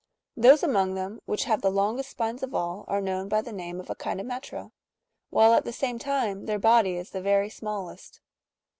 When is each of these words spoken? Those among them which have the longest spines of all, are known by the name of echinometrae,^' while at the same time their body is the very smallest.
Those 0.35 0.63
among 0.63 0.95
them 0.95 1.21
which 1.27 1.43
have 1.43 1.61
the 1.61 1.69
longest 1.69 2.09
spines 2.09 2.41
of 2.41 2.55
all, 2.55 2.85
are 2.87 2.99
known 3.01 3.29
by 3.29 3.43
the 3.43 3.51
name 3.51 3.79
of 3.79 3.85
echinometrae,^' 3.85 4.71
while 5.29 5.53
at 5.53 5.63
the 5.63 5.71
same 5.71 5.99
time 5.99 6.47
their 6.47 6.57
body 6.57 6.95
is 6.95 7.11
the 7.11 7.21
very 7.21 7.49
smallest. 7.49 8.19